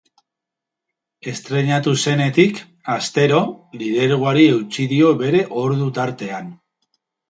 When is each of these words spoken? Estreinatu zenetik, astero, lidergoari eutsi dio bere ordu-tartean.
Estreinatu 1.31 1.93
zenetik, 2.07 2.63
astero, 2.97 3.45
lidergoari 3.85 4.49
eutsi 4.59 4.91
dio 4.99 5.17
bere 5.25 5.49
ordu-tartean. 5.71 6.55